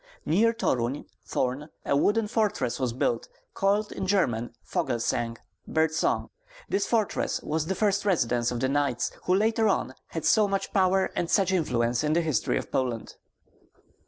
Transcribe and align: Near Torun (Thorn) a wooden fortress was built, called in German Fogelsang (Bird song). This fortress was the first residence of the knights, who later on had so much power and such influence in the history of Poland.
Near 0.25 0.51
Torun 0.51 1.05
(Thorn) 1.27 1.69
a 1.85 1.95
wooden 1.95 2.27
fortress 2.27 2.79
was 2.79 2.91
built, 2.91 3.27
called 3.53 3.91
in 3.91 4.07
German 4.07 4.51
Fogelsang 4.65 5.37
(Bird 5.67 5.91
song). 5.91 6.31
This 6.67 6.87
fortress 6.87 7.39
was 7.43 7.67
the 7.67 7.75
first 7.75 8.03
residence 8.03 8.49
of 8.49 8.61
the 8.61 8.67
knights, 8.69 9.11
who 9.25 9.35
later 9.35 9.67
on 9.69 9.93
had 10.07 10.25
so 10.25 10.47
much 10.47 10.73
power 10.73 11.11
and 11.15 11.29
such 11.29 11.53
influence 11.53 12.03
in 12.03 12.13
the 12.13 12.21
history 12.21 12.57
of 12.57 12.71
Poland. 12.71 13.17